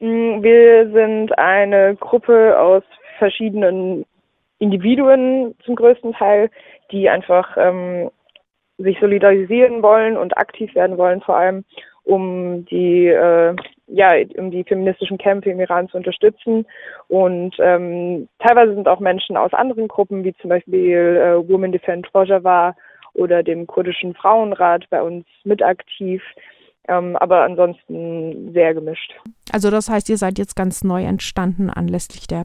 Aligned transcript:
Mm, 0.00 0.42
wir 0.42 0.90
sind 0.92 1.36
eine 1.38 1.96
Gruppe 1.96 2.58
aus 2.58 2.82
verschiedenen 3.18 4.04
Individuen 4.58 5.54
zum 5.64 5.74
größten 5.74 6.12
Teil, 6.14 6.50
die 6.90 7.08
einfach 7.08 7.56
ähm, 7.56 8.10
sich 8.78 8.98
solidarisieren 9.00 9.82
wollen 9.82 10.16
und 10.16 10.36
aktiv 10.36 10.74
werden 10.74 10.98
wollen, 10.98 11.20
vor 11.20 11.36
allem 11.36 11.64
um 12.04 12.64
die 12.66 13.06
äh, 13.06 13.54
ja 13.88 14.12
um 14.36 14.50
die 14.50 14.64
feministischen 14.64 15.18
Kämpfe 15.18 15.50
im 15.50 15.60
Iran 15.60 15.88
zu 15.88 15.96
unterstützen. 15.96 16.66
Und 17.08 17.56
ähm, 17.58 18.28
teilweise 18.38 18.74
sind 18.74 18.88
auch 18.88 19.00
Menschen 19.00 19.36
aus 19.36 19.52
anderen 19.52 19.88
Gruppen 19.88 20.24
wie 20.24 20.34
zum 20.34 20.50
Beispiel 20.50 21.16
äh, 21.16 21.48
Women 21.48 21.72
Defend 21.72 22.08
Rojava 22.14 22.74
oder 23.14 23.42
dem 23.42 23.66
kurdischen 23.66 24.14
Frauenrat 24.14 24.88
bei 24.90 25.02
uns 25.02 25.26
mit 25.44 25.62
aktiv, 25.62 26.22
ähm, 26.88 27.16
aber 27.16 27.42
ansonsten 27.42 28.52
sehr 28.52 28.74
gemischt. 28.74 29.14
Also 29.52 29.70
das 29.70 29.88
heißt, 29.88 30.08
ihr 30.08 30.16
seid 30.16 30.38
jetzt 30.38 30.56
ganz 30.56 30.84
neu 30.84 31.04
entstanden 31.04 31.70
anlässlich 31.70 32.26
der 32.26 32.44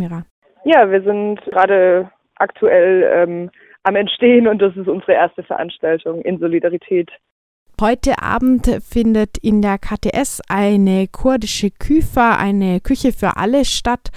Iran? 0.00 0.24
Ja, 0.64 0.90
wir 0.90 1.02
sind 1.02 1.40
gerade 1.42 2.10
aktuell 2.36 3.10
ähm, 3.14 3.50
am 3.82 3.96
Entstehen 3.96 4.48
und 4.48 4.60
das 4.60 4.76
ist 4.76 4.88
unsere 4.88 5.12
erste 5.12 5.42
Veranstaltung 5.42 6.22
in 6.22 6.38
Solidarität. 6.38 7.10
Heute 7.80 8.22
Abend 8.22 8.66
findet 8.88 9.36
in 9.38 9.60
der 9.60 9.78
KTS 9.78 10.40
eine 10.48 11.08
kurdische 11.08 11.70
Küfa, 11.70 12.36
eine 12.38 12.80
Küche 12.80 13.12
für 13.12 13.36
alle 13.36 13.64
statt, 13.64 14.10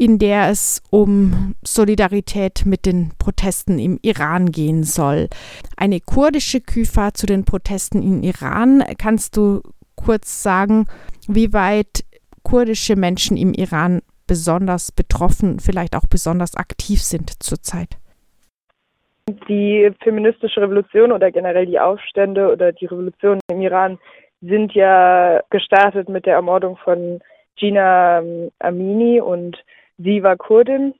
in 0.00 0.18
der 0.18 0.48
es 0.48 0.82
um 0.90 1.54
Solidarität 1.62 2.64
mit 2.64 2.86
den 2.86 3.10
Protesten 3.18 3.78
im 3.78 3.98
Iran 4.00 4.46
gehen 4.46 4.82
soll. 4.82 5.28
Eine 5.76 6.00
kurdische 6.00 6.62
Küfa 6.62 7.12
zu 7.12 7.26
den 7.26 7.44
Protesten 7.44 8.02
im 8.02 8.22
Iran. 8.22 8.82
Kannst 8.98 9.36
du 9.36 9.60
kurz 9.96 10.42
sagen, 10.42 10.86
wie 11.28 11.52
weit 11.52 12.04
kurdische 12.42 12.96
Menschen 12.96 13.36
im 13.36 13.52
Iran 13.52 14.00
besonders 14.26 14.90
betroffen, 14.90 15.60
vielleicht 15.60 15.94
auch 15.94 16.06
besonders 16.08 16.56
aktiv 16.56 17.02
sind 17.02 17.42
zurzeit? 17.42 17.98
Die 19.50 19.90
feministische 20.02 20.62
Revolution 20.62 21.12
oder 21.12 21.30
generell 21.30 21.66
die 21.66 21.78
Aufstände 21.78 22.50
oder 22.50 22.72
die 22.72 22.86
Revolutionen 22.86 23.40
im 23.52 23.60
Iran 23.60 23.98
sind 24.40 24.72
ja 24.72 25.42
gestartet 25.50 26.08
mit 26.08 26.24
der 26.24 26.36
Ermordung 26.36 26.78
von 26.78 27.20
Gina 27.56 28.20
ähm, 28.20 28.50
Amini 28.60 29.20
und 29.20 29.58
sie 30.02 30.22
war 30.22 30.36
Kurdin 30.36 30.94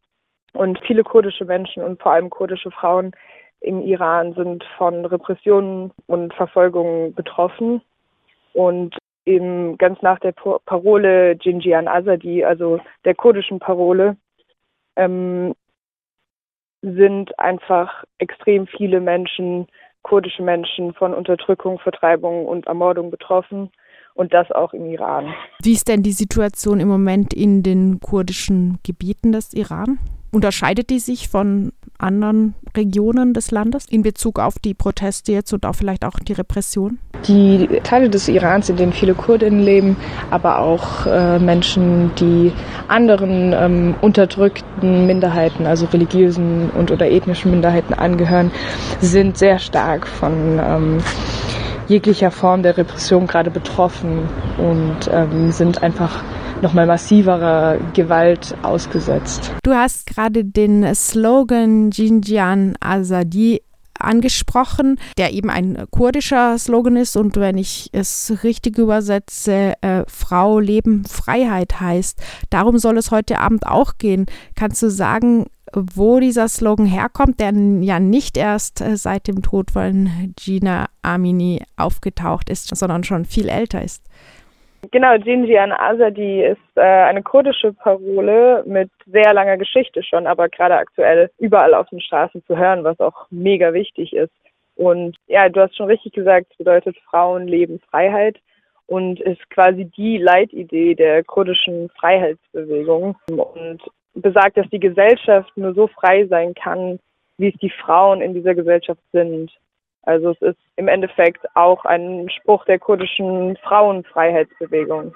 und 0.53 0.79
viele 0.87 1.05
kurdische 1.05 1.45
Menschen 1.45 1.83
und 1.83 2.01
vor 2.03 2.13
allem 2.13 2.31
kurdische 2.31 2.71
Frauen 2.71 3.13
im 3.61 3.83
Iran 3.83 4.33
sind 4.35 4.65
von 4.79 5.05
Repressionen 5.05 5.93
und 6.07 6.33
Verfolgungen 6.35 7.15
betroffen. 7.15 7.83
Und 8.53 8.97
eben 9.27 9.77
ganz 9.79 10.01
nach 10.03 10.19
der 10.19 10.33
Parole 10.33 11.37
Jinjian 11.41 11.87
Azadi, 11.87 12.45
also 12.45 12.81
der 13.05 13.15
kurdischen 13.15 13.59
Parole, 13.59 14.17
ähm, 14.97 15.55
sind 16.83 17.39
einfach 17.39 18.05
extrem 18.19 18.67
viele 18.67 19.01
Menschen, 19.01 19.69
kurdische 20.03 20.43
Menschen 20.43 20.95
von 20.95 21.13
Unterdrückung, 21.13 21.79
Vertreibung 21.79 22.47
und 22.47 22.67
Ermordung 22.67 23.11
betroffen 23.11 23.71
und 24.15 24.35
das 24.35 24.51
auch 24.51 24.73
im 24.73 24.87
Iran. 24.87 25.33
Wie 25.63 25.73
ist 25.73 25.89
denn 25.89 26.03
die 26.03 26.13
Situation 26.13 26.81
im 26.81 26.89
Moment 26.89 27.33
in 27.33 27.63
den 27.63 28.01
kurdischen 28.01 28.79
Gebieten 28.83 29.33
des 29.33 29.53
Iran? 29.55 29.99
Unterscheidet 30.33 30.91
die 30.91 31.01
sich 31.01 31.29
von 31.29 31.73
anderen 31.99 32.55
Regionen 32.77 33.35
des 33.35 33.51
Landes 33.51 33.87
in 33.87 34.03
Bezug 34.03 34.39
auf 34.39 34.59
die 34.59 34.75
Proteste 34.75 35.33
jetzt 35.33 35.53
und 35.53 35.67
auch 35.67 35.75
vielleicht 35.75 36.05
auch 36.05 36.19
die 36.21 36.33
Repression? 36.33 36.99
Die 37.27 37.67
Teile 37.83 38.09
des 38.09 38.29
Irans, 38.29 38.69
in 38.69 38.77
denen 38.77 38.93
viele 38.93 39.15
Kurdinnen 39.15 39.61
leben, 39.61 39.97
aber 40.31 40.61
auch 40.61 41.07
äh, 41.07 41.39
Menschen, 41.39 42.13
die 42.15 42.53
anderen 42.89 43.53
ähm, 43.53 43.95
unterdrückten 44.01 45.07
Minderheiten, 45.07 45.67
also 45.67 45.87
religiösen 45.87 46.71
und 46.71 46.91
oder 46.91 47.11
ethnischen 47.11 47.51
Minderheiten 47.51 47.93
angehören, 47.93 48.51
sind 49.01 49.37
sehr 49.37 49.59
stark 49.59 50.07
von 50.07 50.61
ähm, 50.63 50.99
jeglicher 51.91 52.31
Form 52.31 52.63
der 52.63 52.77
Repression 52.77 53.27
gerade 53.27 53.51
betroffen 53.51 54.29
und 54.59 55.11
ähm, 55.13 55.51
sind 55.51 55.83
einfach 55.83 56.23
nochmal 56.63 56.87
massiverer 56.87 57.79
Gewalt 57.95 58.55
ausgesetzt. 58.63 59.53
Du 59.65 59.73
hast 59.73 60.07
gerade 60.07 60.45
den 60.45 60.95
Slogan 60.95 61.91
Jinjian 61.91 62.75
Azadi 62.81 63.63
angesprochen, 63.99 64.99
der 65.19 65.33
eben 65.33 65.51
ein 65.51 65.85
kurdischer 65.91 66.57
Slogan 66.59 66.97
ist 66.97 67.17
und 67.17 67.37
wenn 67.37 67.59
ich 67.59 67.91
es 67.93 68.33
richtig 68.43 68.79
übersetze, 68.79 69.75
äh, 69.83 70.05
Frau, 70.07 70.59
Leben, 70.59 71.05
Freiheit 71.05 71.81
heißt. 71.81 72.19
Darum 72.49 72.79
soll 72.79 72.97
es 72.99 73.11
heute 73.11 73.39
Abend 73.41 73.67
auch 73.67 73.99
gehen. 73.99 74.27
Kannst 74.55 74.83
du 74.83 74.91
sagen, 74.91 75.47
wo 75.73 76.21
dieser 76.21 76.49
Slogan 76.49 76.87
herkommt, 76.87 77.41
der 77.41 77.53
ja 77.81 78.01
nicht 78.01 78.37
erst 78.37 78.81
äh, 78.81 78.97
seit 78.97 79.29
dem 79.29 79.43
Tod 79.43 79.71
von 79.71 80.09
Gina 80.37 80.87
Amini 81.03 81.63
aufgetaucht 81.77 82.51
ist, 82.51 82.75
sondern 82.75 83.05
schon 83.05 83.25
viel 83.25 83.49
älter 83.49 83.83
ist? 83.83 84.05
Genau, 84.93 85.15
Jinjian 85.15 85.73
Azadi 85.73 86.43
ist 86.43 86.59
äh, 86.77 86.81
eine 86.81 87.23
kurdische 87.23 87.73
Parole 87.75 88.65
mit 88.67 88.91
sehr 89.07 89.35
langer 89.35 89.59
Geschichte 89.59 90.03
schon, 90.03 90.27
aber 90.27 90.49
gerade 90.49 90.77
aktuell 90.77 91.31
überall 91.39 91.75
auf 91.75 91.89
den 91.91 92.01
Straßen 92.01 92.43
zu 92.47 92.57
hören, 92.57 92.83
was 92.83 92.99
auch 92.99 93.27
mega 93.31 93.75
wichtig 93.75 94.15
ist. 94.15 94.33
Und 94.77 95.17
ja, 95.27 95.49
du 95.51 95.61
hast 95.61 95.77
schon 95.77 95.87
richtig 95.87 96.15
gesagt, 96.15 96.47
es 96.51 96.57
bedeutet 96.57 96.97
Frauen, 97.11 97.47
Leben, 97.47 97.81
Freiheit 97.91 98.39
und 98.87 99.21
ist 99.21 99.49
quasi 99.51 99.85
die 99.85 100.17
Leitidee 100.17 100.95
der 100.95 101.23
kurdischen 101.25 101.91
Freiheitsbewegung 101.91 103.17
und 103.29 103.83
besagt, 104.15 104.57
dass 104.57 104.69
die 104.71 104.81
Gesellschaft 104.81 105.51
nur 105.57 105.75
so 105.75 105.87
frei 105.89 106.27
sein 106.27 106.55
kann, 106.55 106.99
wie 107.39 107.49
es 107.49 107.59
die 107.61 107.71
Frauen 107.71 108.21
in 108.21 108.35
dieser 108.35 108.55
Gesellschaft 108.55 109.01
sind. 109.13 109.51
Also 110.03 110.31
es 110.31 110.43
ist 110.43 110.59
im 110.77 110.89
Endeffekt 110.89 111.45
auch 111.55 111.85
ein 111.85 112.29
Spruch 112.31 112.65
der 112.65 112.79
kurdischen 112.79 113.57
Frauenfreiheitsbewegung. 113.63 115.15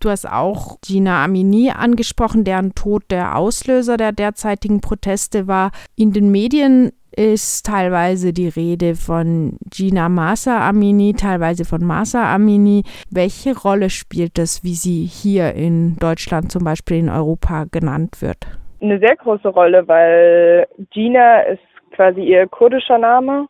Du 0.00 0.10
hast 0.10 0.26
auch 0.26 0.78
Gina 0.84 1.24
Amini 1.24 1.70
angesprochen, 1.70 2.42
deren 2.42 2.74
Tod 2.74 3.04
der 3.10 3.36
Auslöser 3.36 3.96
der 3.96 4.10
derzeitigen 4.10 4.80
Proteste 4.80 5.46
war. 5.46 5.70
In 5.94 6.12
den 6.12 6.32
Medien 6.32 6.90
ist 7.16 7.66
teilweise 7.66 8.32
die 8.32 8.48
Rede 8.48 8.94
von 8.94 9.58
Gina 9.70 10.08
Masa 10.08 10.68
Amini, 10.68 11.14
teilweise 11.14 11.64
von 11.64 11.84
Masa 11.84 12.34
Amini. 12.34 12.82
Welche 13.10 13.58
Rolle 13.58 13.90
spielt 13.90 14.38
das, 14.38 14.64
wie 14.64 14.74
sie 14.74 15.04
hier 15.04 15.54
in 15.54 15.96
Deutschland 15.98 16.50
zum 16.50 16.64
Beispiel 16.64 16.98
in 16.98 17.08
Europa 17.08 17.64
genannt 17.70 18.20
wird? 18.20 18.38
Eine 18.80 18.98
sehr 18.98 19.16
große 19.16 19.48
Rolle, 19.48 19.86
weil 19.86 20.66
Gina 20.90 21.40
ist 21.42 21.62
quasi 21.92 22.22
ihr 22.22 22.46
kurdischer 22.48 22.98
Name. 22.98 23.46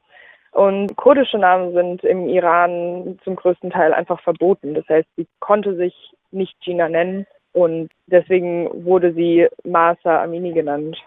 Und 0.53 0.95
kurdische 0.97 1.39
Namen 1.39 1.73
sind 1.73 2.05
im 2.05 2.29
Iran 2.29 3.19
zum 3.25 3.37
größten 3.37 3.71
Teil 3.71 3.95
einfach 3.95 4.21
verboten. 4.21 4.75
Das 4.75 4.87
heißt, 4.89 5.09
sie 5.17 5.27
konnte 5.41 5.75
sich 5.77 5.95
nicht 6.31 6.55
Gina 6.61 6.91
nennen 6.91 7.27
und 7.53 7.91
deswegen 8.07 8.69
wurde 8.85 9.15
sie 9.15 9.49
Masa 9.65 10.23
Amini 10.23 10.53
genannt. 10.53 10.99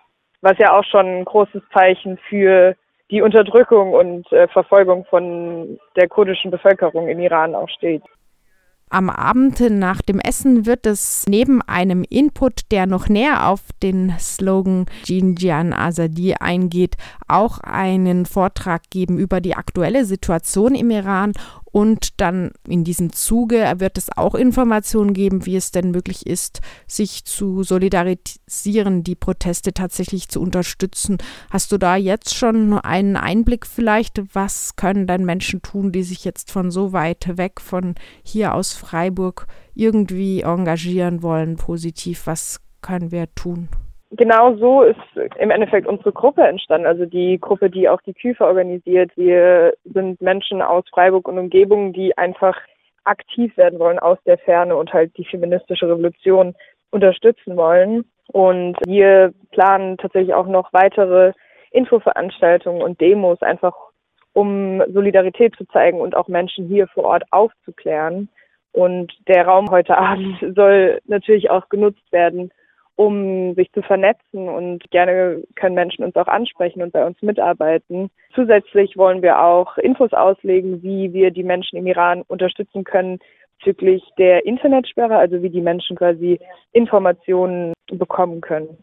Was 0.46 0.60
ja 0.60 0.78
auch 0.78 0.84
schon 0.84 1.08
ein 1.08 1.26
großes 1.26 1.64
Zeichen 1.74 2.20
für 2.30 2.76
die 3.10 3.24
Unterdrückung 3.24 3.94
und 3.94 4.32
äh, 4.32 4.48
Verfolgung 4.48 5.04
von 5.06 5.80
der 5.96 6.08
kurdischen 6.08 6.52
Bevölkerung 6.52 7.08
im 7.08 7.20
Iran 7.20 7.56
auch 7.56 7.68
steht. 7.70 8.04
Am 8.92 9.10
Abend 9.10 9.60
nach 9.72 10.04
dem 10.04 10.20
Essen 10.20 10.68
wird 10.68 10.86
es 10.86 11.26
neben 11.28 11.64
einem 11.64 12.06
Input, 12.08 12.72
der 12.72 12.86
noch 12.86 13.10
näher 13.10 13.50
auf 13.50 13.62
den 13.82 14.14
Slogan 14.20 14.86
Jinjian 15.06 15.74
Azadi 15.74 16.36
eingeht, 16.40 16.96
auch 17.28 17.58
einen 17.62 18.28
Vortrag 18.28 18.84
geben 18.92 19.18
über 19.18 19.42
die 19.42 19.56
aktuelle 19.56 20.06
Situation 20.06 20.76
im 20.76 20.92
Iran 20.92 21.34
und 21.76 22.22
dann 22.22 22.52
in 22.66 22.86
diesem 22.86 23.12
Zuge 23.12 23.70
wird 23.80 23.98
es 23.98 24.10
auch 24.16 24.34
Informationen 24.34 25.12
geben, 25.14 25.46
wie 25.46 25.58
es 25.58 25.72
denn 25.72 25.92
möglich 25.92 26.26
ist, 26.26 26.62
sich 26.88 27.26
zu 27.26 27.64
solidarisieren, 27.64 29.04
die 29.04 29.16
Proteste 29.16 29.74
tatsächlich 29.74 30.30
zu 30.30 30.40
unterstützen. 30.40 31.18
Hast 31.50 31.74
du 31.74 31.78
da 31.78 31.98
jetzt 31.98 32.34
schon 32.34 32.80
einen 32.80 33.18
Einblick 33.18 33.68
vielleicht? 33.68 34.22
Was 34.34 34.78
können 34.78 35.06
denn 35.06 35.26
Menschen 35.26 35.62
tun, 35.62 35.92
die 35.92 36.04
sich 36.04 36.24
jetzt 36.24 36.50
von 36.50 36.72
so 36.72 36.94
weit 36.94 37.38
weg 37.38 37.60
von 37.60 37.96
hier 38.24 38.54
aus 38.54 38.72
Freiburg 38.72 39.46
irgendwie 39.74 40.44
engagieren 40.44 41.24
wollen, 41.24 41.58
positiv? 41.58 42.26
Was 42.26 42.62
können 42.80 43.12
wir 43.12 43.28
tun? 43.36 43.68
Genau 44.16 44.56
so 44.56 44.84
ist 44.84 44.98
im 45.38 45.52
Endeffekt 45.52 45.88
unsere 45.88 46.12
Gruppe 46.12 46.44
entstanden, 46.44 46.88
also 46.88 47.06
die 47.06 47.40
Gruppe, 47.40 47.70
die 47.70 47.90
auch 47.90 48.02
die 48.02 48.14
Küfe 48.14 48.46
organisiert. 48.46 49.12
Wir 49.16 49.74
sind 49.84 50.22
Menschen 50.22 50.62
aus 50.62 50.84
Freiburg 50.90 51.28
und 51.28 51.38
Umgebung, 51.38 51.94
die 51.94 52.18
einfach 52.18 52.58
aktiv 53.04 53.56
werden 53.58 53.80
wollen 53.80 54.00
aus 54.00 54.18
der 54.26 54.38
Ferne 54.40 54.76
und 54.76 54.94
halt 54.94 55.16
die 55.18 55.26
feministische 55.26 55.88
Revolution 55.88 56.56
unterstützen 56.92 57.56
wollen. 57.56 58.06
Und 58.32 58.78
wir 58.86 59.34
planen 59.52 59.98
tatsächlich 59.98 60.34
auch 60.34 60.48
noch 60.48 60.74
weitere 60.74 61.34
Infoveranstaltungen 61.72 62.82
und 62.82 63.00
Demos, 63.00 63.42
einfach 63.42 63.76
um 64.34 64.82
Solidarität 64.92 65.56
zu 65.56 65.66
zeigen 65.68 66.02
und 66.02 66.16
auch 66.16 66.28
Menschen 66.28 66.68
hier 66.68 66.88
vor 66.88 67.06
Ort 67.06 67.24
aufzuklären 67.32 68.30
Und 68.72 69.14
der 69.28 69.46
Raum 69.46 69.70
heute 69.70 69.98
Abend 69.98 70.38
soll 70.56 71.00
natürlich 71.06 71.50
auch 71.50 71.70
genutzt 71.70 72.12
werden, 72.12 72.52
um 72.96 73.56
sich 73.56 73.72
zu 73.74 73.82
vernetzen 73.82 74.48
und 74.48 74.90
gerne 74.92 75.44
können 75.56 75.76
Menschen 75.76 76.04
uns 76.06 76.16
auch 76.16 76.28
ansprechen 76.28 76.82
und 76.82 76.94
bei 76.94 77.06
uns 77.06 77.22
mitarbeiten. 77.22 78.10
Zusätzlich 78.34 78.98
wollen 78.98 79.22
wir 79.22 79.42
auch 79.42 79.78
Infos 79.78 80.14
auslegen, 80.14 80.82
wie 80.82 81.12
wir 81.14 81.32
die 81.32 81.44
Menschen 81.44 81.78
im 81.78 81.88
Iran 81.88 82.24
unterstützen 82.28 82.84
können 82.84 83.20
bezüglich 83.60 84.04
der 84.18 84.46
Internetsperre, 84.46 85.18
also 85.18 85.42
wie 85.42 85.50
die 85.50 85.62
Menschen 85.62 85.96
quasi 85.96 86.40
Informationen 86.72 87.74
bekommen 87.92 88.42
können. 88.42 88.78